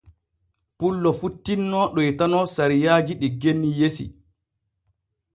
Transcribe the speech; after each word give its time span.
Pullo 0.77 1.09
fu 1.17 1.27
tinno 1.43 1.79
ɗoytano 1.95 2.39
sariyaaji 2.55 3.13
ɗi 3.21 3.27
genni 3.41 3.69
yesi. 3.79 4.05